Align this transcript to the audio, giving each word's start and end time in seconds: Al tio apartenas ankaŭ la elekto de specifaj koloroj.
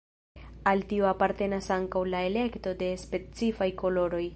Al 0.71 0.81
tio 0.93 1.05
apartenas 1.11 1.69
ankaŭ 1.77 2.03
la 2.15 2.25
elekto 2.31 2.77
de 2.83 2.93
specifaj 3.07 3.73
koloroj. 3.85 4.29